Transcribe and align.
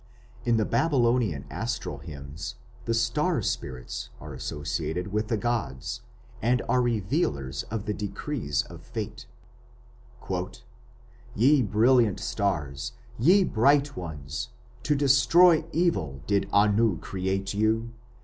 In 0.45 0.57
the 0.57 0.65
Babylonian 0.65 1.45
astral 1.51 1.99
hymns, 1.99 2.55
the 2.85 2.93
star 2.95 3.43
spirits 3.43 4.09
are 4.19 4.33
associated 4.33 5.13
with 5.13 5.27
the 5.27 5.37
gods, 5.37 6.01
and 6.41 6.59
are 6.67 6.81
revealers 6.81 7.61
of 7.69 7.85
the 7.85 7.93
decrees 7.93 8.63
of 8.63 8.81
Fate. 8.81 9.27
"Ye 11.35 11.61
brilliant 11.61 12.19
stars... 12.19 12.93
ye 13.19 13.43
bright 13.43 13.95
ones... 13.95 14.49
to 14.81 14.95
destroy 14.95 15.65
evil 15.71 16.21
did 16.25 16.49
Anu 16.51 16.97
create 16.97 17.53
you.... 17.53 17.93